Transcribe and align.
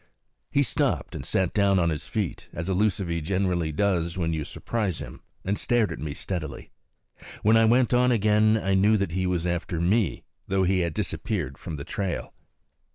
He 0.49 0.63
stopped 0.63 1.13
and 1.13 1.23
sat 1.23 1.53
down 1.53 1.77
on 1.77 1.91
his 1.91 2.07
feet, 2.07 2.49
as 2.53 2.67
a 2.67 2.73
lucivee 2.73 3.21
generally 3.21 3.71
does 3.71 4.17
when 4.17 4.33
you 4.33 4.43
surprise 4.43 4.97
him, 4.97 5.21
and 5.45 5.59
stared 5.59 5.91
at 5.91 5.99
me 5.99 6.15
steadily. 6.15 6.71
When 7.43 7.55
I 7.55 7.65
went 7.65 7.93
on 7.93 8.11
again 8.11 8.57
I 8.57 8.73
knew 8.73 8.97
that 8.97 9.11
he 9.11 9.27
was 9.27 9.45
after 9.45 9.79
me, 9.79 10.23
though 10.47 10.63
he 10.63 10.79
had 10.79 10.95
disappeared 10.95 11.59
from 11.59 11.75
the 11.75 11.85
trail. 11.85 12.33